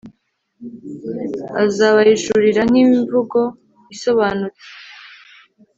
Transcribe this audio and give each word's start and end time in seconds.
azabahishurira 1.63 2.61
nkimvugo 2.69 3.39
isobanutse 3.93 4.65